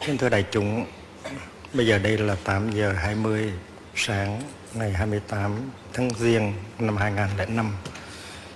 [0.00, 0.86] Kính thưa đại chúng,
[1.72, 3.52] bây giờ đây là 8 giờ 20
[3.94, 4.40] sáng
[4.74, 5.52] ngày 28
[5.92, 7.72] tháng Giêng năm 2005.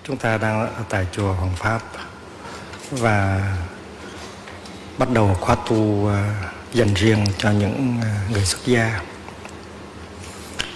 [0.04, 1.80] Chúng ta đang ở tại chùa Hoàng Pháp
[2.90, 3.40] và
[4.98, 6.34] bắt đầu khóa tu à,
[6.72, 9.00] dành riêng cho những à, người xuất gia.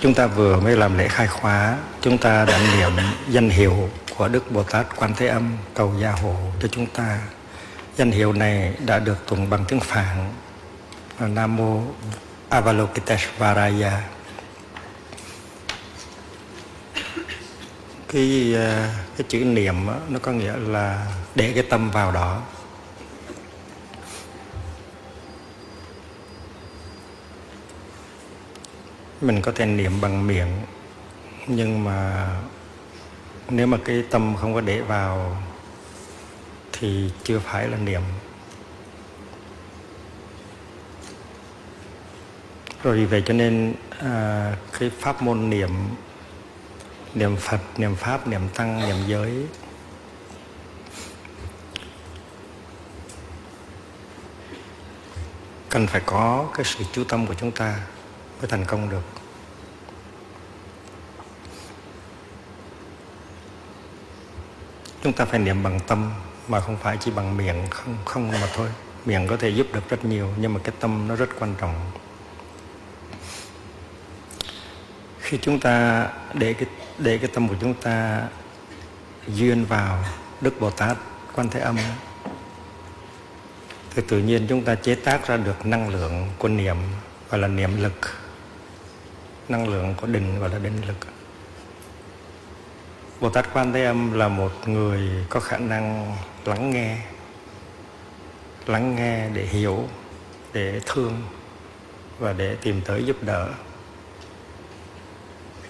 [0.01, 2.93] Chúng ta vừa mới làm lễ khai khóa, chúng ta đã niệm
[3.29, 7.19] danh hiệu của Đức Bồ Tát Quan Thế Âm cầu gia hộ cho chúng ta.
[7.97, 10.33] Danh hiệu này đã được tụng bằng tiếng Phạn
[11.19, 11.83] Nam Mô
[12.49, 14.03] Avalokiteshvaraya.
[18.09, 22.43] Cái ờ, cái chữ niệm đó, nó có nghĩa là để cái tâm vào đó.
[29.21, 30.61] Mình có thể niệm bằng miệng
[31.47, 32.29] nhưng mà
[33.49, 35.37] nếu mà cái tâm không có để vào
[36.73, 38.03] thì chưa phải là niệm
[42.85, 45.71] rồi vì vậy cho nên à, cái pháp môn niệm
[47.15, 49.47] niệm phật niệm pháp niệm tăng niệm giới
[55.69, 57.81] cần phải có cái sự chú tâm của chúng ta
[58.41, 59.05] mới thành công được.
[65.03, 66.11] Chúng ta phải niệm bằng tâm
[66.49, 68.69] mà không phải chỉ bằng miệng không không mà thôi.
[69.05, 71.75] Miệng có thể giúp được rất nhiều nhưng mà cái tâm nó rất quan trọng.
[75.35, 76.69] Khi chúng ta để cái
[76.99, 78.23] để cái tâm của chúng ta
[79.29, 80.05] duyên vào
[80.41, 80.97] đức bồ tát,
[81.35, 81.77] quan thế âm
[83.95, 86.77] thì tự nhiên chúng ta chế tác ra được năng lượng của niệm,
[87.31, 88.01] gọi là niệm lực.
[89.49, 90.97] Năng lượng của định, gọi là định lực.
[93.21, 96.99] Bồ Tát Quan Thế Âm là một người có khả năng lắng nghe
[98.67, 99.89] lắng nghe để hiểu,
[100.53, 101.23] để thương
[102.19, 103.49] và để tìm tới giúp đỡ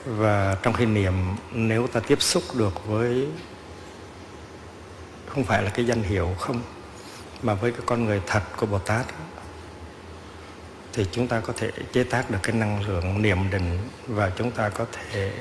[0.04, 1.14] và trong khi niệm
[1.52, 3.28] nếu ta tiếp xúc được với,
[5.26, 6.62] không phải là cái danh hiệu không,
[7.42, 9.06] mà với cái con người thật của Bồ Tát
[10.92, 14.50] thì chúng ta có thể chế tác được cái năng lượng niệm định và chúng
[14.50, 15.32] ta có thể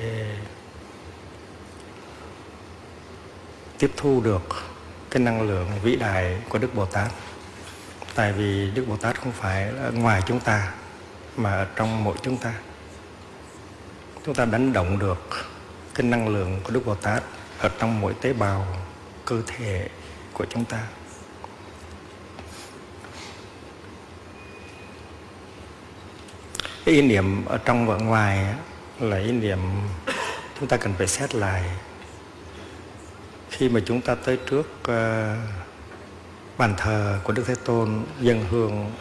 [3.78, 4.48] tiếp thu được
[5.10, 7.12] cái năng lượng vĩ đại của Đức Bồ Tát.
[8.16, 10.74] Tại vì Đức Bồ Tát không phải là ngoài chúng ta,
[11.38, 12.54] mà ở trong mỗi chúng ta.
[14.26, 15.48] Chúng ta đánh động được
[15.96, 17.24] cái năng lượng của Đức Bồ Tát
[17.60, 18.68] ở trong mỗi tế bào
[19.26, 19.90] cơ thể
[20.34, 20.84] của chúng ta.
[26.86, 28.56] Cái ý niệm ở trong và ngoài
[29.00, 29.60] là ý niệm
[30.60, 31.64] chúng ta cần phải xét lại
[33.50, 35.36] khi mà chúng ta tới trước ờ,
[36.58, 38.92] bàn thờ của Đức Thế Tôn, dân hương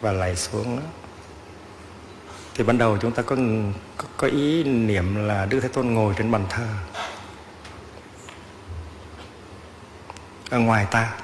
[0.00, 0.80] và lạy xuống
[2.56, 3.36] thì ban đầu chúng ta có,
[3.96, 6.66] có có ý niệm là Đức Thế Tôn ngồi trên bàn thờ.
[10.50, 11.14] Ở ngoài ta.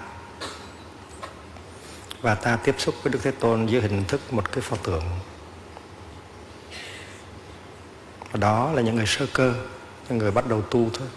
[2.22, 5.04] Và ta tiếp xúc với Đức Thế Tôn dưới hình thức một cái pho tượng.
[8.32, 9.54] Và đó là những người sơ cơ
[10.08, 11.08] những người bắt đầu tu thôi.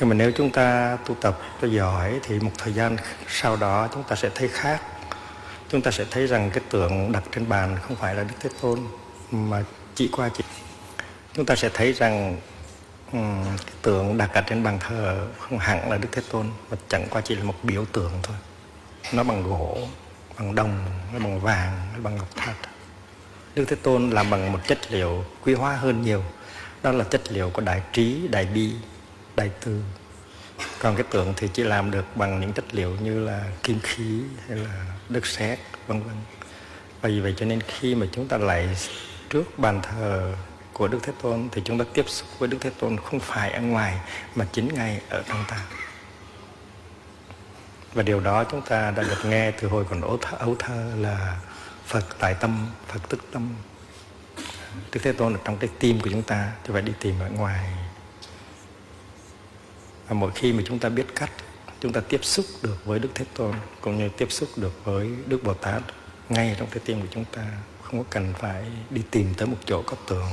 [0.00, 2.96] Nhưng mà nếu chúng ta tu tập cho giỏi thì một thời gian
[3.28, 4.82] sau đó chúng ta sẽ thấy khác
[5.68, 8.50] chúng ta sẽ thấy rằng cái tượng đặt trên bàn không phải là đức thế
[8.60, 8.80] tôn
[9.30, 9.64] mà
[9.94, 10.44] chỉ qua chỉ.
[11.34, 12.36] Chúng ta sẽ thấy rằng
[13.12, 16.76] um, cái tượng đặt ở trên bàn thờ không hẳn là đức thế tôn mà
[16.88, 18.36] chẳng qua chỉ là một biểu tượng thôi.
[19.12, 19.78] Nó bằng gỗ
[20.38, 22.56] bằng đồng nó bằng vàng nó bằng ngọc thạch.
[23.54, 26.24] Đức thế tôn làm bằng một chất liệu quý hóa hơn nhiều.
[26.82, 28.72] Đó là chất liệu của đại trí đại bi
[29.36, 29.82] đại từ
[30.78, 34.20] còn cái tượng thì chỉ làm được bằng những chất liệu như là kim khí
[34.48, 36.16] hay là đất sét vân vân
[37.00, 38.68] và vì vậy cho nên khi mà chúng ta lại
[39.30, 40.34] trước bàn thờ
[40.72, 43.50] của Đức Thế Tôn thì chúng ta tiếp xúc với Đức Thế Tôn không phải
[43.50, 44.00] ở ngoài
[44.34, 45.60] mà chính ngay ở trong ta.
[47.94, 50.92] Và điều đó chúng ta đã được nghe từ hồi còn ấu thơ, ấu thơ
[50.96, 51.36] là
[51.86, 53.54] Phật tại tâm, Phật tức tâm.
[54.92, 57.30] Đức Thế Tôn ở trong cái tim của chúng ta chứ phải đi tìm ở
[57.30, 57.70] ngoài
[60.08, 61.30] và mỗi khi mà chúng ta biết cách,
[61.80, 65.10] chúng ta tiếp xúc được với đức thế tôn, cũng như tiếp xúc được với
[65.26, 65.82] đức bồ tát,
[66.28, 67.46] ngay trong cái tim của chúng ta,
[67.82, 70.30] không có cần phải đi tìm tới một chỗ có tượng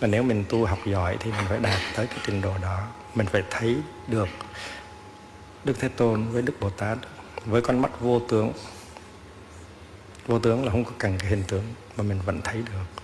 [0.00, 2.86] và nếu mình tu học giỏi thì mình phải đạt tới cái trình độ đó.
[3.14, 3.76] Mình phải thấy
[4.06, 4.28] được
[5.64, 6.98] đức thế tôn với đức bồ tát,
[7.46, 8.52] với con mắt vô tướng.
[10.26, 11.64] Vô tướng là không có cần cái hình tướng
[11.96, 12.97] mà mình vẫn thấy được.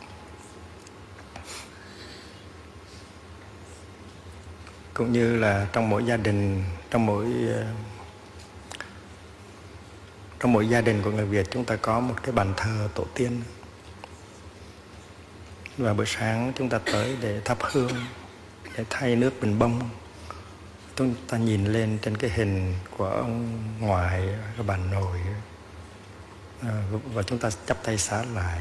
[4.95, 7.65] Cũng như là trong mỗi gia đình, trong mỗi ờ,
[10.41, 13.05] trong mỗi gia đình của người Việt chúng ta có một cái bàn thờ tổ
[13.15, 13.43] tiên.
[15.79, 17.93] Và buổi sáng chúng ta tới để thắp hương,
[18.77, 19.89] để thay nước bình bông.
[20.97, 25.19] Chúng ta nhìn lên trên cái hình của ông ngoại, cái bàn nội.
[26.63, 26.83] Ờ,
[27.15, 28.61] và chúng ta chắp tay xá lại.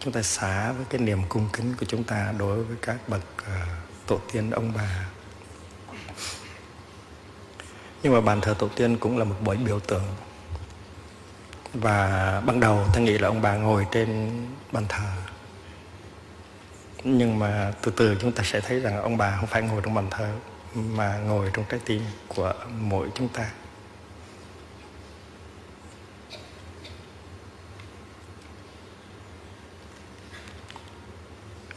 [0.00, 3.22] Chúng ta xá với cái niềm cung kính của chúng ta đối với các bậc
[3.46, 3.66] ờ,
[4.06, 5.06] tổ tiên ông bà
[8.02, 10.04] nhưng mà bàn thờ tổ tiên cũng là một buổi biểu tượng.
[11.74, 14.30] Và ban đầu ta nghĩ là ông bà ngồi trên
[14.72, 15.10] bàn thờ.
[17.04, 19.94] Nhưng mà từ từ chúng ta sẽ thấy rằng ông bà không phải ngồi trong
[19.94, 20.32] bàn thờ,
[20.74, 23.50] mà ngồi trong trái tim của mỗi chúng ta.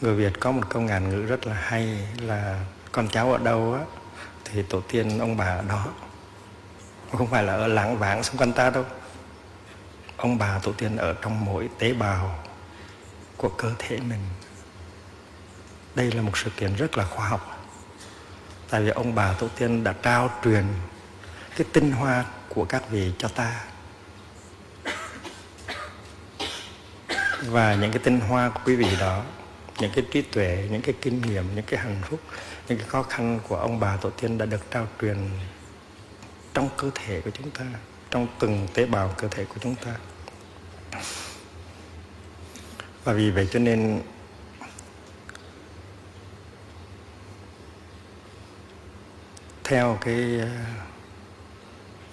[0.02, 3.74] Người Việt có một câu ngàn ngữ rất là hay là con cháu ở đâu
[3.74, 3.86] á,
[4.46, 5.88] thì tổ tiên ông bà ở đó
[7.18, 8.86] không phải là ở lãng vãng xung quanh ta đâu.
[10.18, 12.44] Ông bà tổ tiên ở trong mỗi tế bào
[13.38, 14.22] của cơ thể mình.
[15.96, 17.70] Đây là một sự kiện rất là khoa học.
[18.70, 20.64] Tại vì ông bà tổ tiên đã trao truyền
[21.58, 23.62] cái tinh hoa của các vị cho ta.
[27.46, 29.24] Và những cái tinh hoa của quý vị đó,
[29.80, 32.20] những cái trí tuệ, những cái kinh nghiệm, những cái hạnh phúc,
[32.68, 35.18] những cái khó khăn của ông bà tổ tiên đã được trao truyền
[36.60, 37.66] trong cơ thể của chúng ta,
[38.12, 39.96] trong từng tế bào cơ thể của chúng ta.
[43.04, 44.02] Và vì vậy cho nên
[49.64, 50.42] theo cái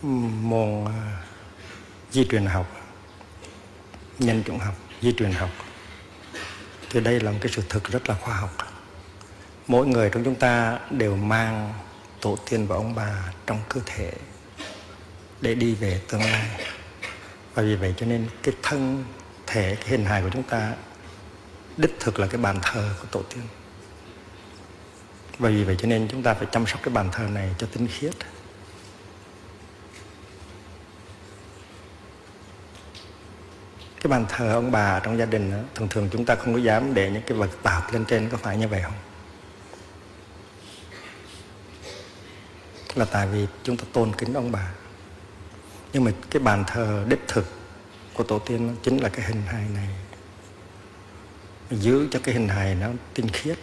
[0.02, 0.04] uh,
[0.42, 0.90] môn uh,
[2.10, 2.66] di truyền học,
[4.18, 5.50] nhân chủng học, di truyền học,
[6.90, 8.56] thì đây là một cái sự thực rất là khoa học.
[9.66, 11.74] Mỗi người trong chúng ta đều mang
[12.20, 14.12] tổ tiên và ông bà trong cơ thể
[15.40, 16.60] để đi về tương lai.
[17.54, 19.04] Và vì vậy cho nên cái thân
[19.46, 20.74] thể cái hình hài của chúng ta
[21.76, 23.42] đích thực là cái bàn thờ của tổ tiên.
[25.38, 27.66] Và vì vậy cho nên chúng ta phải chăm sóc cái bàn thờ này cho
[27.72, 28.14] tinh khiết.
[34.00, 36.60] Cái bàn thờ ông bà trong gia đình đó, thường thường chúng ta không có
[36.60, 38.92] dám để những cái vật tạp lên trên có phải như vậy không?
[42.94, 44.72] Là tại vì chúng ta tôn kính ông bà
[45.96, 47.46] nhưng mà cái bàn thờ đích thực
[48.14, 49.88] của tổ tiên chính là cái hình hài này.
[51.70, 53.58] Giữ cho cái hình hài nó tinh khiết.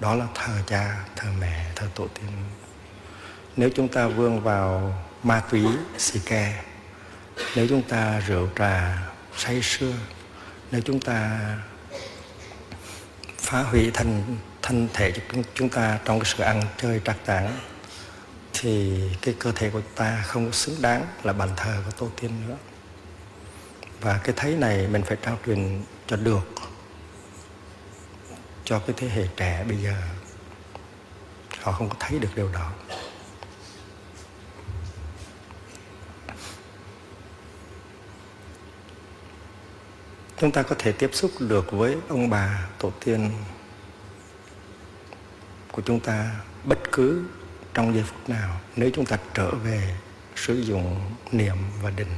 [0.00, 2.30] Đó là thờ cha, thờ mẹ, thờ tổ tiên.
[3.56, 5.66] Nếu chúng ta vương vào ma túy
[5.98, 6.62] xì ke,
[7.56, 8.98] nếu chúng ta rượu trà
[9.36, 9.92] say sưa,
[10.70, 11.40] nếu chúng ta
[13.38, 17.58] phá hủy thân thân thể của chúng ta trong cái sự ăn chơi trạc tảng
[18.54, 22.30] thì cái cơ thể của ta không xứng đáng là bàn thờ của tổ tiên
[22.48, 22.56] nữa.
[24.00, 26.48] Và cái thấy này mình phải trao truyền cho được
[28.64, 29.94] cho cái thế hệ trẻ bây giờ.
[31.60, 32.72] Họ không có thấy được điều đó.
[40.36, 43.30] Chúng ta có thể tiếp xúc được với ông bà tổ tiên
[45.72, 46.30] của chúng ta
[46.64, 47.24] bất cứ
[47.74, 49.94] trong giây phút nào nếu chúng ta trở về
[50.36, 51.00] sử dụng
[51.32, 52.16] niệm và định.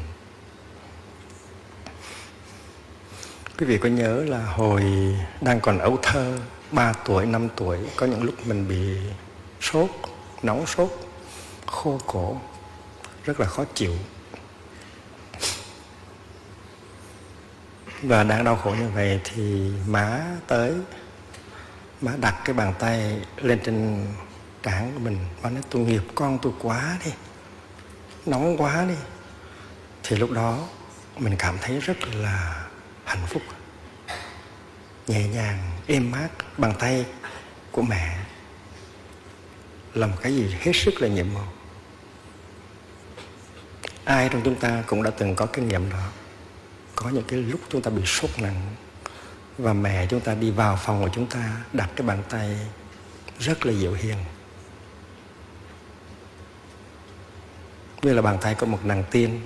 [3.58, 4.84] Quý vị có nhớ là hồi
[5.40, 6.38] đang còn ấu thơ
[6.70, 8.96] 3 tuổi, 5 tuổi có những lúc mình bị
[9.60, 9.90] sốt,
[10.42, 10.90] nóng sốt,
[11.66, 12.40] khô cổ
[13.24, 13.92] rất là khó chịu.
[18.02, 20.74] Và đang đau khổ như vậy thì má tới
[22.00, 24.06] má đặt cái bàn tay lên trên
[24.66, 25.18] cản của mình.
[25.42, 27.10] Và nói, tôi nghiệp con tôi quá đi,
[28.26, 28.94] nóng quá đi.
[30.02, 30.68] Thì lúc đó
[31.18, 32.66] mình cảm thấy rất là
[33.04, 33.42] hạnh phúc.
[35.06, 37.06] Nhẹ nhàng, êm mát bàn tay
[37.72, 38.18] của mẹ.
[39.94, 41.52] Là một cái gì hết sức là nhiệm màu
[44.04, 46.08] ai trong chúng ta cũng đã từng có kinh nghiệm đó.
[46.94, 48.74] Có những cái lúc chúng ta bị sốt nặng
[49.58, 52.58] và mẹ chúng ta đi vào phòng của chúng ta đặt cái bàn tay
[53.38, 54.16] rất là dịu hiền.
[58.06, 59.40] Như là bàn tay có một nàng tiên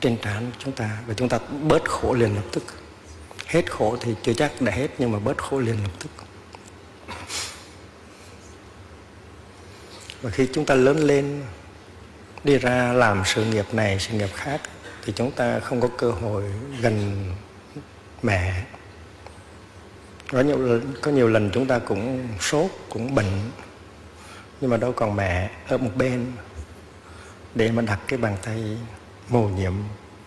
[0.00, 2.64] trên trán chúng ta và chúng ta bớt khổ liền lập tức.
[3.46, 6.10] Hết khổ thì chưa chắc đã hết nhưng mà bớt khổ liền lập tức.
[10.22, 11.42] Và khi chúng ta lớn lên,
[12.44, 14.60] đi ra làm sự nghiệp này, sự nghiệp khác,
[15.04, 16.44] thì chúng ta không có cơ hội
[16.80, 17.26] gần
[18.22, 18.64] mẹ.
[20.32, 23.50] Có nhiều có nhiều lần chúng ta cũng sốt, cũng bệnh,
[24.60, 26.32] nhưng mà đâu còn mẹ ở một bên
[27.54, 28.78] để mà đặt cái bàn tay
[29.28, 29.72] mầu nhiệm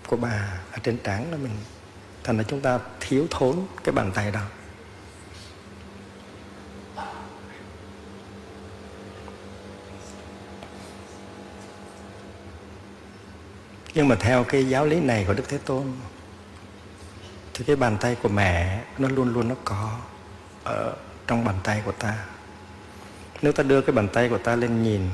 [0.08, 1.58] của bà ở trên trán đó mình,
[2.24, 4.42] thành ra chúng ta thiếu thốn cái bàn tay đó.
[13.94, 15.94] Nhưng mà theo cái giáo lý này của đức thế tôn,
[17.54, 19.98] thì cái bàn tay của mẹ nó luôn luôn nó có
[20.64, 20.96] ở
[21.28, 22.26] trong bàn tay của ta.
[23.42, 25.10] Nếu ta đưa cái bàn tay của ta lên nhìn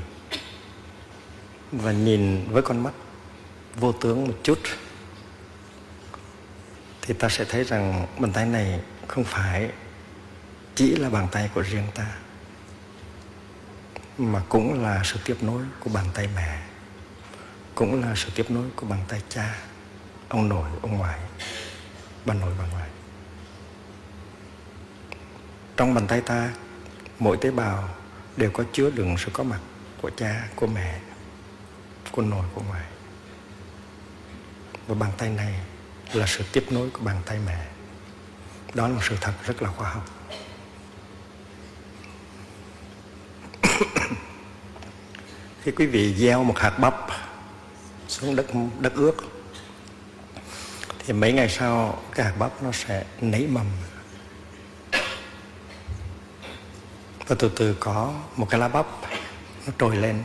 [1.73, 2.93] và nhìn với con mắt
[3.75, 4.59] vô tướng một chút,
[7.01, 9.69] thì ta sẽ thấy rằng bàn tay này không phải
[10.75, 12.07] chỉ là bàn tay của riêng ta,
[14.17, 16.61] mà cũng là sự tiếp nối của bàn tay mẹ,
[17.75, 19.55] cũng là sự tiếp nối của bàn tay cha,
[20.29, 21.19] ông nội, ông ngoại,
[22.25, 22.89] bà nội, bà ngoại.
[25.77, 26.49] Trong bàn tay ta,
[27.19, 27.89] mỗi tế bào
[28.37, 29.59] đều có chứa đựng sự có mặt
[30.01, 30.99] của cha, của mẹ
[32.13, 32.83] của nội của ngoại
[34.87, 35.53] và bàn tay này
[36.13, 37.65] là sự tiếp nối của bàn tay mẹ.
[38.73, 40.05] Đó là sự thật rất là khoa học.
[45.63, 46.95] Khi quý vị gieo một hạt bắp
[48.07, 48.45] xuống đất
[48.79, 49.15] đất ướt,
[50.99, 53.65] thì mấy ngày sau cái hạt bắp nó sẽ nảy mầm.
[57.27, 58.85] Và từ từ có một cái lá bắp
[59.65, 60.23] nó trồi lên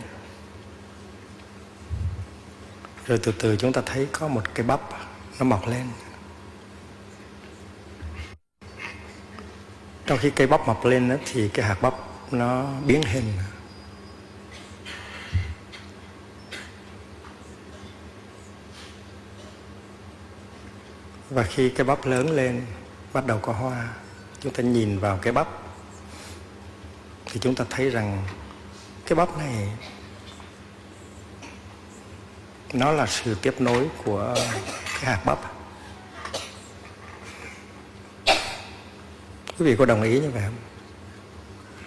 [3.08, 4.80] rồi từ từ chúng ta thấy có một cái bắp
[5.38, 5.86] nó mọc lên.
[10.06, 11.94] Trong khi cây bắp mọc lên đó, thì cái hạt bắp
[12.30, 13.32] nó biến hình.
[21.30, 22.66] Và khi cái bắp lớn lên
[23.12, 23.88] bắt đầu có hoa
[24.40, 25.48] chúng ta nhìn vào cái bắp
[27.26, 28.24] thì chúng ta thấy rằng
[29.06, 29.68] cái bắp này
[32.72, 34.34] nó là sự tiếp nối của
[35.00, 35.38] cái hạt bắp.
[39.58, 40.56] Quý vị có đồng ý như vậy không?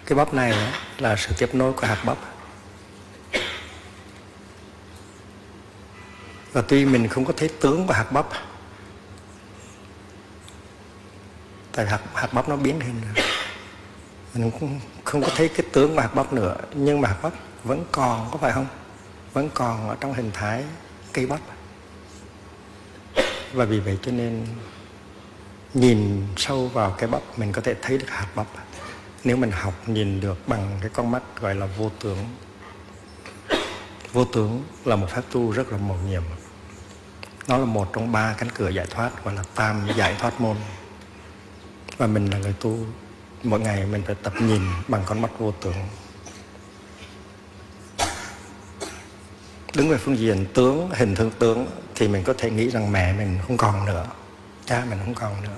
[0.06, 2.18] Cái bắp này là sự tiếp nối của hạt bắp.
[6.52, 8.26] Và tuy mình không có thấy tướng của hạt bắp
[11.72, 13.24] tại hạt, hạt bắp nó biến hình rồi.
[14.34, 17.32] Mình cũng không có thấy cái tướng của hạt bắp nữa nhưng mà hạt bắp
[17.64, 18.66] vẫn còn có phải không?
[19.32, 20.64] Vẫn còn ở trong hình thái
[21.12, 21.40] cây bắp.
[23.52, 24.46] Và vì vậy cho nên
[25.74, 28.46] nhìn sâu vào cái bắp, mình có thể thấy được hạt bắp.
[29.24, 32.18] Nếu mình học nhìn được bằng cái con mắt gọi là vô tướng.
[34.12, 36.22] Vô tướng là một pháp tu rất là mầu nhiệm.
[37.48, 40.56] Nó là một trong ba cánh cửa giải thoát, gọi là tam giải thoát môn.
[41.96, 42.78] Và mình là người tu,
[43.42, 45.74] mỗi ngày mình phải tập nhìn bằng con mắt vô tướng.
[49.76, 53.12] Đứng về phương diện tướng, hình thức tướng, thì mình có thể nghĩ rằng mẹ
[53.12, 54.06] mình không còn nữa,
[54.66, 55.56] cha mình không còn nữa.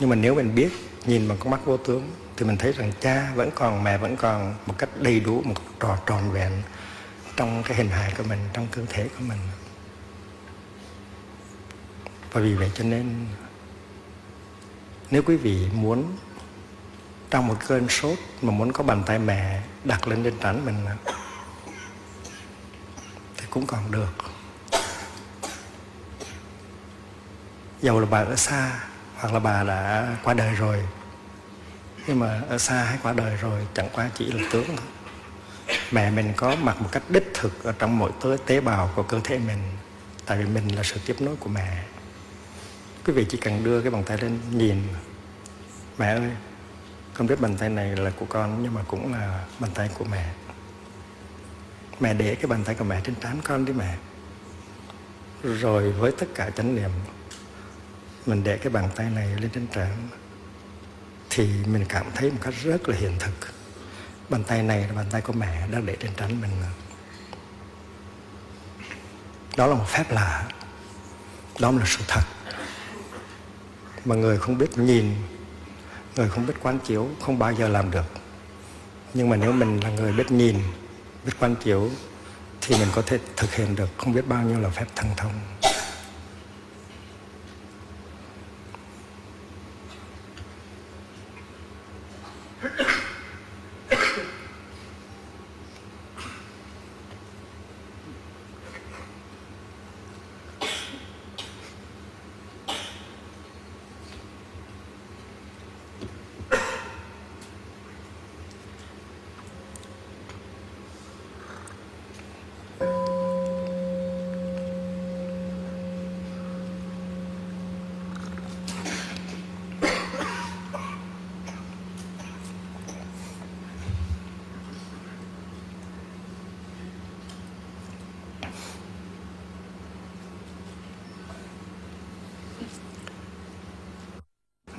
[0.00, 0.70] Nhưng mà nếu mình biết,
[1.06, 4.16] nhìn bằng con mắt vô tướng, thì mình thấy rằng cha vẫn còn, mẹ vẫn
[4.16, 6.52] còn một cách đầy đủ, một trò tròn vẹn
[7.36, 9.38] trong cái hình hài của mình, trong cơ thể của mình.
[12.32, 13.26] Và vì vậy cho nên,
[15.10, 16.16] nếu quý vị muốn
[17.30, 20.76] trong một cơn sốt mà muốn có bàn tay mẹ đặt lên trên trán mình
[23.50, 24.12] cũng còn được.
[27.82, 28.80] Dầu là bà ở xa
[29.16, 30.86] hoặc là bà đã qua đời rồi
[32.06, 34.86] nhưng mà ở xa hay qua đời rồi chẳng qua chỉ là tướng thôi.
[35.90, 39.02] Mẹ mình có mặt một cách đích thực ở trong mỗi tế, tế bào của
[39.02, 39.58] cơ thể mình
[40.26, 41.82] tại vì mình là sự tiếp nối của mẹ.
[43.04, 44.82] Quý vị chỉ cần đưa cái bàn tay lên nhìn.
[45.98, 46.30] Mẹ ơi
[47.14, 50.04] con biết bàn tay này là của con nhưng mà cũng là bàn tay của
[50.04, 50.30] mẹ
[52.00, 53.96] mẹ để cái bàn tay của mẹ trên trán con đi mẹ.
[55.42, 56.90] Rồi với tất cả chánh niệm,
[58.26, 60.08] mình để cái bàn tay này lên trên trán,
[61.30, 63.52] thì mình cảm thấy một cách rất là hiện thực.
[64.28, 66.50] Bàn tay này là bàn tay của mẹ đang để trên trán mình.
[69.56, 70.48] Đó là một phép lạ.
[71.60, 72.22] Đó là sự thật.
[74.04, 75.14] Mà người không biết nhìn,
[76.16, 78.06] người không biết quán chiếu, không bao giờ làm được.
[79.14, 80.56] Nhưng mà nếu mình là người biết nhìn
[81.24, 81.90] biết quán chiếu
[82.60, 83.88] thì mình có thể thực hiện được.
[83.96, 85.32] Không biết bao nhiêu là phép thần thông.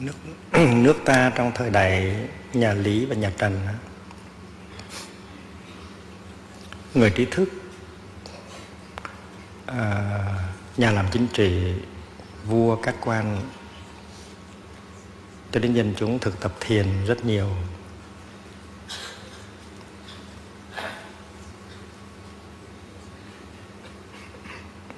[0.01, 0.13] Nước
[0.73, 2.15] nước ta trong thời đại
[2.53, 3.59] nhà Lý và nhà Trần
[6.93, 7.49] người trí thức
[9.65, 10.09] à,
[10.77, 11.73] nhà làm chính trị,
[12.45, 13.41] vua, các quan,
[15.51, 17.49] cho đến dân chúng thực tập thiền rất nhiều.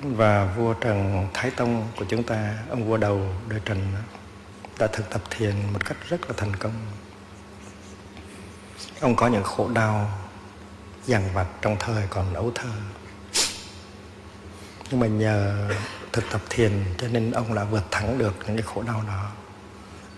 [0.01, 3.93] Và vua Trần Thái Tông của chúng ta, ông vua đầu đời Trần
[4.79, 6.73] đã thực tập thiền một cách rất là thành công.
[9.01, 10.19] Ông có những khổ đau,
[11.05, 12.69] dằn vặt trong thời còn ấu thơ.
[14.91, 15.69] Nhưng mà nhờ
[16.11, 19.31] thực tập thiền cho nên ông đã vượt thắng được những cái khổ đau đó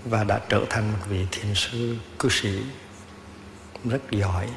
[0.06, 2.64] và đã trở thành một vị thiền sư, cư sĩ
[3.86, 4.50] rất giỏi.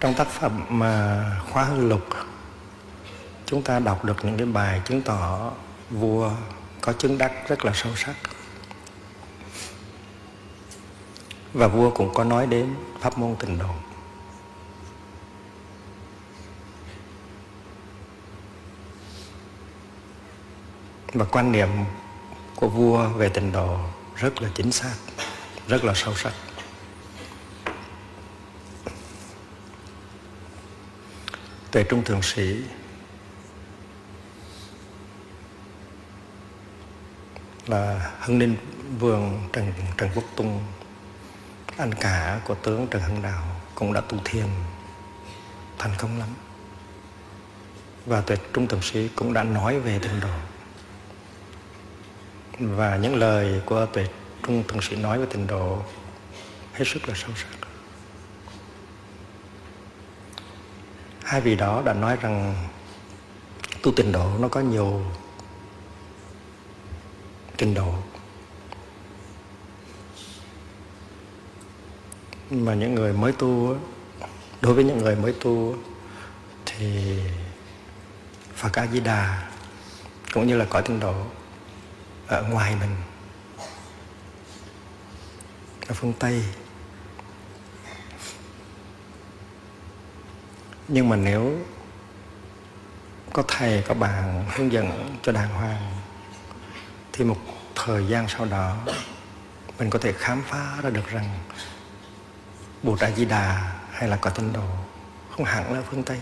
[0.00, 2.06] Trong tác phẩm mà khóa hư lục,
[3.46, 5.52] chúng ta đọc được những cái bài chứng tỏ
[5.90, 6.32] vua
[6.80, 8.14] có chứng đắc rất là sâu sắc.
[11.52, 13.70] Và vua cũng có nói đến pháp môn tình độ
[21.12, 21.68] và quan niệm
[22.56, 23.78] của vua về tình độ
[24.16, 24.94] rất là chính xác,
[25.68, 26.32] rất là sâu sắc.
[31.70, 32.56] Tuệ trung thượng sĩ
[37.68, 38.56] là hưng ninh
[38.98, 40.60] vương trần trần quốc tung
[41.78, 43.44] anh cả của tướng trần hưng đạo
[43.74, 44.46] cũng đã tu thiền,
[45.78, 46.28] thành công lắm.
[48.06, 50.28] Và tuệ trung thượng sĩ cũng đã nói về tịnh độ.
[52.58, 54.06] Và những lời của tuệ
[54.46, 55.82] trung thượng sĩ nói về tịnh độ
[56.72, 57.68] hết sức là sâu sắc.
[61.24, 62.54] Hai vị đó đã nói rằng
[63.82, 65.02] tu tịnh độ nó có nhiều
[67.58, 67.94] trình độ.
[72.50, 73.76] Mà những người mới tu
[74.60, 75.76] đối với những người mới tu
[76.66, 77.18] thì
[78.54, 79.48] Phật A Di Đà
[80.32, 81.14] cũng như là cõi tinh độ
[82.26, 82.96] ở ngoài mình,
[85.88, 86.42] ở phương Tây.
[90.88, 91.58] Nhưng mà nếu
[93.32, 95.97] có thầy, có bạn hướng dẫn cho đàng hoàng
[97.18, 97.36] thì một
[97.74, 98.76] thời gian sau đó,
[99.78, 101.38] mình có thể khám phá ra được rằng
[102.82, 104.68] Bồ Tát Di Đà hay là cõi tinh đồ
[105.30, 106.18] không hẳn là phương Tây.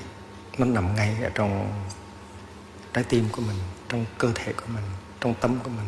[0.58, 1.72] Nó nằm ngay ở trong
[2.94, 3.56] trái tim của mình,
[3.88, 4.84] trong cơ thể của mình,
[5.20, 5.86] trong tâm của mình.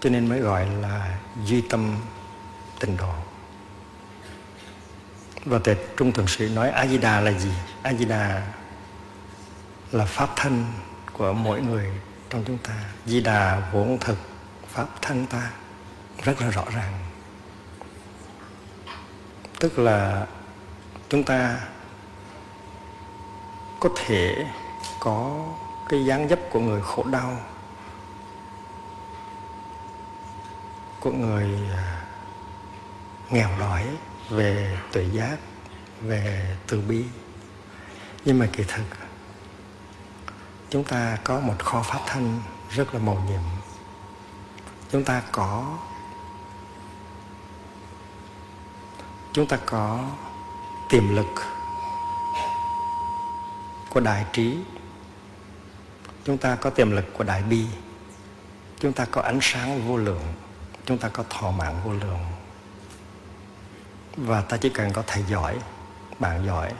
[0.00, 1.96] Cho nên mới gọi là duy tâm
[2.80, 3.14] tịnh độ.
[5.44, 7.52] Và Tề Trung Thượng Sĩ nói, A Di Đà là gì?
[7.82, 8.52] A Di Đà
[9.92, 10.66] là pháp thân
[11.12, 11.90] của mỗi người
[12.32, 12.74] trong chúng ta.
[13.06, 14.18] Di Đà vốn thực,
[14.68, 15.50] pháp thân ta
[16.22, 16.92] rất là rõ ràng.
[19.60, 20.26] Tức là
[21.08, 21.60] chúng ta
[23.80, 24.46] có thể
[25.00, 25.46] có
[25.88, 27.40] cái dáng dấp của người khổ đau,
[31.00, 32.04] của người à,
[33.30, 33.86] nghèo đói
[34.30, 35.36] về tuệ giác,
[36.00, 37.04] về từ bi
[38.24, 39.01] nhưng mà kỳ thực
[40.72, 43.40] chúng ta có một kho pháp thanh rất là màu nhiệm.
[44.90, 45.78] Chúng ta có,
[49.32, 50.08] chúng ta có
[50.88, 51.26] tiềm lực
[53.90, 54.58] của đại trí.
[56.24, 57.66] Chúng ta có tiềm lực của đại bi.
[58.80, 60.34] Chúng ta có ánh sáng vô lượng.
[60.84, 62.24] Chúng ta có thọ mạng vô lượng.
[64.16, 65.58] Và ta chỉ cần có thầy giỏi,
[66.18, 66.72] bạn giỏi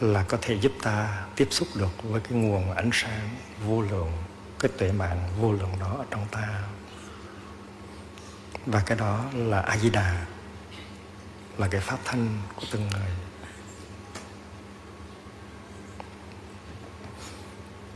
[0.00, 3.28] là có thể giúp ta tiếp xúc được với cái nguồn ánh sáng
[3.66, 4.12] vô lượng,
[4.58, 6.62] cái tuệ mạng vô lượng đó ở trong ta.
[8.66, 10.26] Và cái đó là a di đà
[11.58, 13.10] là cái pháp thân của từng người.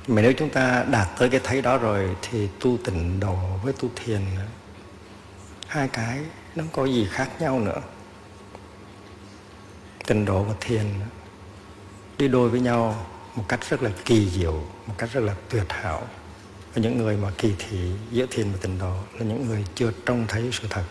[0.08, 3.72] Mà nếu chúng ta đạt tới cái thấy đó rồi thì tu tịnh độ với
[3.72, 4.20] tu thiền,
[5.66, 6.20] hai cái
[6.54, 7.80] nó có gì khác nhau nữa.
[10.06, 10.86] Tịnh độ và thiền
[12.20, 14.52] đi đôi với nhau một cách rất là kỳ diệu,
[14.86, 16.08] một cách rất là tuyệt hảo.
[16.74, 19.92] Và những người mà kỳ thị giữa thiền và tịnh độ là những người chưa
[20.06, 20.84] trông thấy sự thật.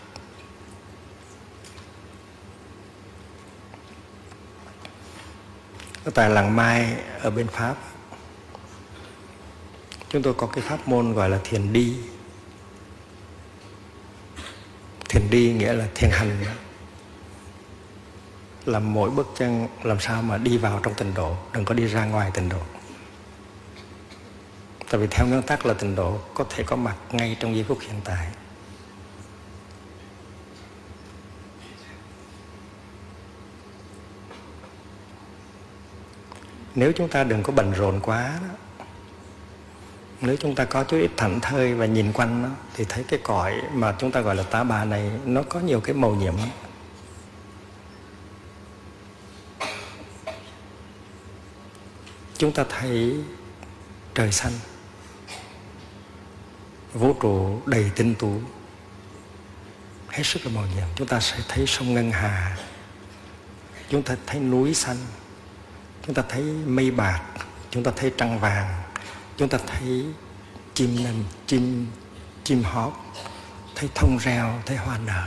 [6.14, 7.76] Tại làng mai, ở bên pháp,
[10.08, 11.96] chúng tôi có cái pháp môn gọi là thiền đi.
[15.08, 16.44] Thiền đi nghĩa là thiền hành
[18.70, 21.86] làm mỗi bước chân làm sao mà đi vào trong tịnh độ đừng có đi
[21.86, 22.60] ra ngoài tịnh độ.
[24.90, 27.64] Tại vì theo nguyên tắc là tịnh độ có thể có mặt ngay trong giây
[27.68, 28.26] phút hiện tại.
[36.74, 38.84] Nếu chúng ta đừng có bận rộn quá đó,
[40.20, 43.20] nếu chúng ta có chút ít thảnh thơi và nhìn quanh đó, thì thấy cái
[43.22, 46.34] cõi mà chúng ta gọi là tá bà này nó có nhiều cái màu nhiệm
[52.40, 53.16] chúng ta thấy
[54.14, 54.52] trời xanh.
[56.92, 58.40] Vũ trụ đầy tinh tú.
[60.08, 60.86] Hết sức là màu nhiệm.
[60.96, 62.56] Chúng ta sẽ thấy sông ngân hà.
[63.88, 64.96] Chúng ta thấy núi xanh.
[66.06, 67.22] Chúng ta thấy mây bạc.
[67.70, 68.82] Chúng ta thấy trăng vàng.
[69.36, 70.04] Chúng ta thấy
[70.74, 71.86] chim nằm, chim
[72.44, 72.92] chim hót.
[73.74, 75.26] Thấy thông reo, thấy hoa nở.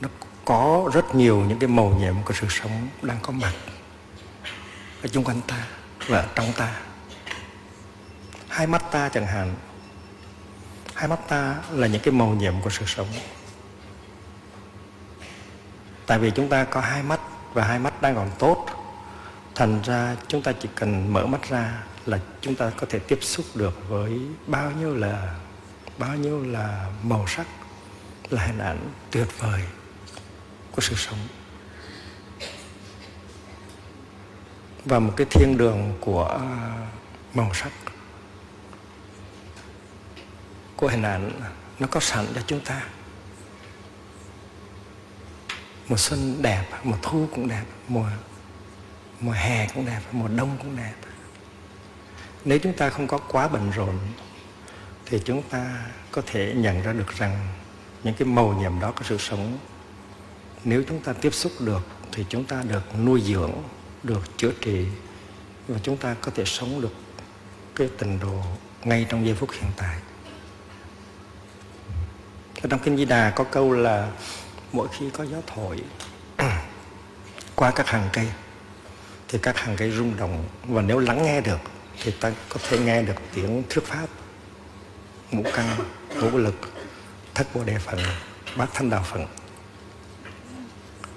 [0.00, 0.08] Nó
[0.44, 3.52] có rất nhiều những cái màu nhiệm của sự sống đang có mặt
[5.04, 5.66] ở chung quanh ta
[6.06, 6.80] và ở trong ta.
[8.48, 9.54] Hai mắt ta chẳng hạn.
[10.94, 13.06] Hai mắt ta là những cái màu nhiệm của sự sống.
[16.06, 17.20] Tại vì chúng ta có hai mắt
[17.52, 18.66] và hai mắt đang còn tốt,
[19.54, 23.18] thành ra chúng ta chỉ cần mở mắt ra là chúng ta có thể tiếp
[23.22, 25.34] xúc được với bao nhiêu là,
[25.98, 27.46] bao nhiêu là màu sắc,
[28.30, 29.60] là hình ảnh tuyệt vời
[30.72, 31.18] của sự sống.
[34.84, 36.40] Và một cái thiên đường của à,
[37.34, 37.72] màu sắc.
[40.76, 41.40] Của hình ảnh
[41.78, 42.82] nó có sẵn cho chúng ta.
[45.88, 48.06] Mùa xuân đẹp, mùa thu cũng đẹp, mùa
[49.20, 50.94] mùa hè cũng đẹp, mùa đông cũng đẹp.
[52.44, 53.98] Nếu chúng ta không có quá bận rộn,
[55.06, 57.48] thì chúng ta có thể nhận ra được rằng
[58.04, 59.58] những cái màu nhiệm đó có sự sống.
[60.64, 63.52] Nếu chúng ta tiếp xúc được, thì chúng ta được nuôi dưỡng
[64.04, 64.86] được chữa trị
[65.68, 66.92] và chúng ta có thể sống được
[67.74, 68.42] cái tình độ
[68.84, 69.96] ngay trong giây phút hiện tại.
[72.62, 74.10] Ở trong kinh di đà có câu là
[74.72, 75.80] mỗi khi có gió thổi
[77.54, 78.28] qua các hàng cây
[79.28, 81.60] thì các hàng cây rung động và nếu lắng nghe được
[82.02, 84.06] thì ta có thể nghe được tiếng thuyết pháp
[85.30, 85.66] ngũ căn
[86.20, 86.54] ngũ lực
[87.34, 87.98] thất bồ đề phận
[88.56, 89.26] bát thanh đạo phận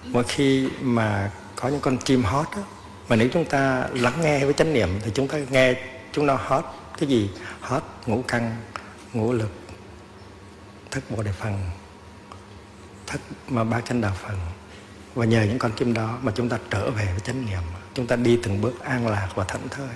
[0.03, 2.63] mỗi khi mà có những con chim hót đó,
[3.09, 5.75] mà nếu chúng ta lắng nghe với chánh niệm thì chúng ta nghe
[6.11, 6.61] chúng nó hết
[6.97, 7.29] cái gì?
[7.61, 8.57] Hết ngũ căn,
[9.13, 9.51] ngũ lực,
[10.91, 11.69] thất bồ đề phần,
[13.07, 14.39] thất mà ba chánh đạo phần.
[15.15, 17.61] Và nhờ những con chim đó mà chúng ta trở về với chánh niệm.
[17.93, 19.87] Chúng ta đi từng bước an lạc và thảnh thơi.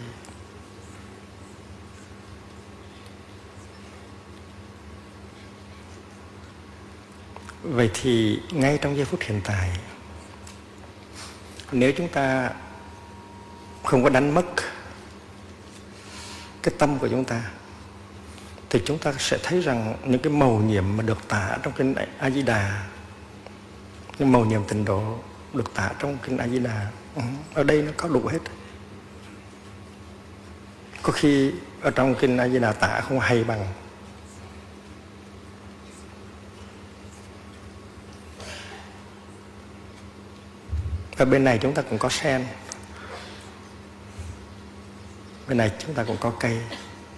[7.64, 9.70] Vậy thì ngay trong giây phút hiện tại,
[11.72, 12.50] nếu chúng ta
[13.84, 14.46] không có đánh mất
[16.64, 17.42] cái tâm của chúng ta,
[18.70, 21.96] thì chúng ta sẽ thấy rằng những cái màu nhiệm mà được tả trong kinh
[22.20, 22.84] A Di Đà
[24.20, 25.20] những màu nhiệm tình độ
[25.54, 27.22] được tả trong kinh A Di Đà ừ,
[27.54, 28.40] ở đây nó có đủ hết.
[31.02, 33.68] Có khi ở trong kinh A Di Đà tả không hay bằng.
[41.18, 42.46] Ở bên này chúng ta cũng có sen
[45.52, 46.58] bên này chúng ta cũng có cây.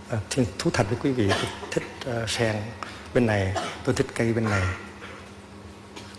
[0.10, 0.18] À,
[0.60, 1.84] thú thật với quý vị tôi thích
[2.24, 2.56] uh, sen
[3.14, 4.64] bên này tôi thích cây bên này.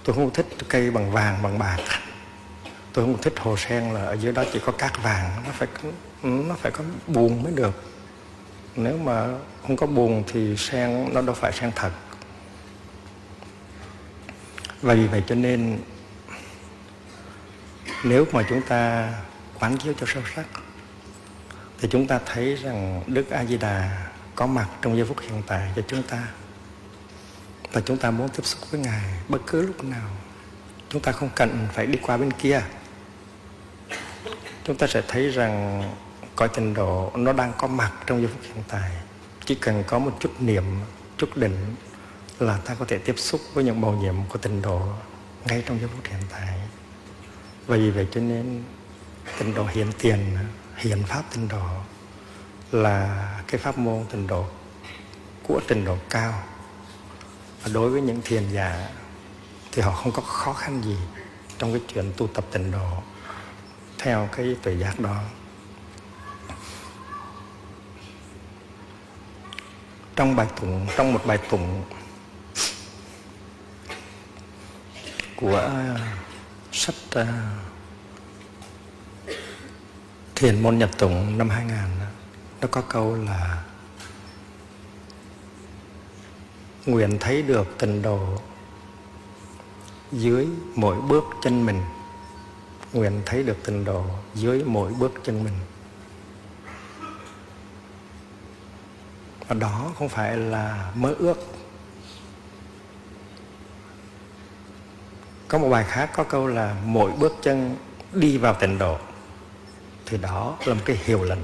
[0.04, 1.76] Tôi không thích cây bằng vàng bằng bạc.
[2.92, 5.68] Tôi không thích hồ sen là ở dưới đó chỉ có cát vàng nó phải
[6.22, 7.82] ừ, nó phải có buồn mới được.
[8.76, 9.26] Nếu mà
[9.62, 11.90] không có buồn thì sen nó đâu phải sen thật.
[14.82, 15.78] Và vì vậy cho nên
[18.04, 19.12] nếu mà chúng ta
[19.60, 20.44] quán chiếu cho sâu sắc
[21.84, 25.42] thì chúng ta thấy rằng Đức A Di Đà có mặt trong giây phút hiện
[25.46, 26.28] tại cho chúng ta.
[27.72, 30.10] Và chúng ta muốn tiếp xúc với Ngài bất cứ lúc nào.
[30.88, 32.62] Chúng ta không cần phải đi qua bên kia.
[34.64, 35.82] Chúng ta sẽ thấy rằng
[36.36, 38.90] cõi trình độ nó đang có mặt trong giây phút hiện tại.
[39.44, 40.64] Chỉ cần có một chút niệm,
[41.16, 41.74] chút định
[42.38, 44.82] là ta có thể tiếp xúc với những màu nhiệm của tình độ
[45.44, 46.58] ngay trong giây phút hiện tại.
[47.66, 48.62] Vì vậy cho nên
[49.38, 50.18] tịnh độ hiện tiền
[50.84, 51.66] hiện pháp tịnh độ
[52.72, 54.46] là cái pháp môn tịnh độ
[55.42, 56.42] của trình độ cao.
[57.62, 58.88] Và đối với những thiền giả
[59.72, 60.96] thì họ không có khó khăn gì
[61.58, 63.02] trong cái chuyện tu tập tịnh độ
[63.98, 65.22] theo cái tuệ giác đó.
[70.16, 71.84] Trong bài tụng trong một bài tụng
[75.36, 75.70] của
[76.72, 77.26] sách uh,
[80.34, 81.76] Thiền môn nhập tụng năm 2000
[82.60, 83.64] nó có câu là
[86.86, 88.40] nguyện thấy được tình độ
[90.12, 91.82] dưới mỗi bước chân mình.
[92.92, 95.54] Nguyện thấy được tình độ dưới mỗi bước chân mình.
[99.48, 101.46] Và đó không phải là mơ ước.
[105.48, 107.76] Có một bài khác có câu là mỗi bước chân
[108.12, 108.98] đi vào tịnh độ
[110.06, 111.38] thì đó là một cái hiệu lệnh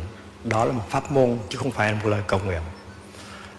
[0.45, 2.63] đó là một pháp môn, chứ không phải là một lời cầu nguyện.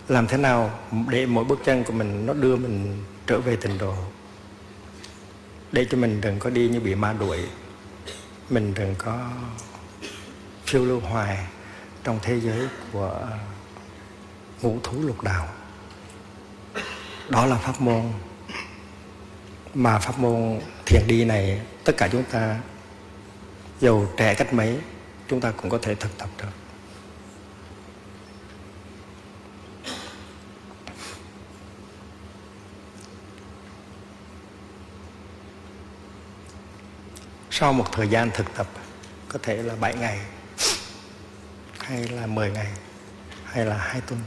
[0.07, 3.77] Làm thế nào để mỗi bước chân của mình nó đưa mình trở về tịnh
[3.77, 3.95] độ?
[5.71, 7.39] Để cho mình đừng có đi như bị ma đuổi.
[8.49, 9.29] Mình đừng có
[10.65, 11.37] phiêu lưu hoài
[12.03, 13.27] trong thế giới của
[14.61, 15.47] ngũ thú lục đạo.
[17.29, 18.03] Đó là pháp môn.
[19.73, 22.59] Mà pháp môn thiền đi này, tất cả chúng ta
[23.81, 24.79] dù trẻ cách mấy,
[25.27, 26.47] chúng ta cũng có thể thực tập được.
[37.49, 38.67] Sau một thời gian thực tập,
[39.29, 40.19] có thể là 7 ngày,
[41.79, 42.67] hay là 10 ngày,
[43.45, 44.19] hay là hai tuần,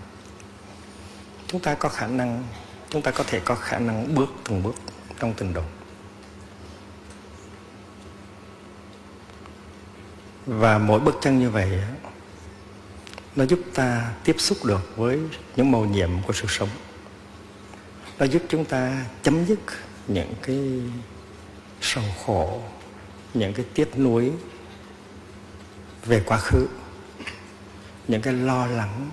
[1.46, 2.44] chúng ta có khả năng,
[2.90, 4.74] chúng ta có thể có khả năng bước từng bước
[5.18, 5.62] trong tình độ.
[10.46, 11.70] Và mỗi bước chân như vậy
[13.36, 15.20] nó giúp ta tiếp xúc được với
[15.56, 16.68] những màu nhiệm của sự sống.
[18.18, 19.58] Nó giúp chúng ta chấm dứt
[20.08, 20.80] những cái
[21.80, 22.62] sầu khổ,
[23.34, 24.32] những cái tiếc nuối
[26.04, 26.66] về quá khứ,
[28.08, 29.10] những cái lo lắng,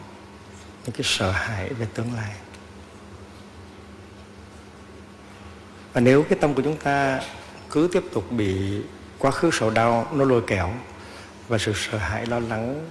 [0.85, 2.31] những cái sợ hãi về tương lai.
[5.93, 7.21] Và nếu cái tâm của chúng ta
[7.69, 8.81] cứ tiếp tục bị
[9.19, 10.73] quá khứ sầu đau, nó lôi kéo
[11.51, 12.87] và sự sợ hãi, lo lắng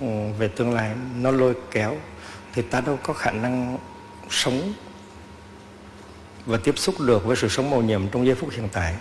[0.00, 0.06] ừ,
[0.38, 1.96] về tương lai nó lôi kéo
[2.52, 3.78] thì ta đâu có khả năng
[4.30, 4.72] sống
[6.46, 8.94] và tiếp xúc được với sự sống màu nhiệm trong giây phút hiện tại.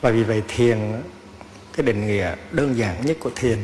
[0.00, 1.02] Và vì vậy thiền,
[1.72, 3.58] cái định nghĩa đơn giản nhất của thiền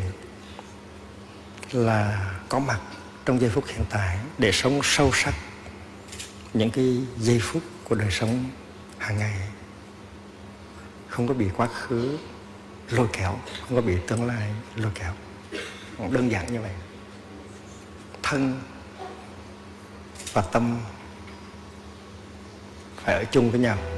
[1.72, 2.80] là có mặt
[3.24, 5.34] trong giây phút hiện tại để sống sâu sắc
[6.54, 8.44] những cái giây phút của đời sống
[8.98, 9.36] hàng ngày
[11.10, 12.18] không có bị quá khứ
[12.90, 15.12] lôi kéo, không có bị tương lai lôi kéo.
[16.10, 16.72] Đơn giản như vậy.
[18.22, 18.60] Thân
[20.32, 20.78] và tâm
[22.96, 23.78] phải ở chung với nhau.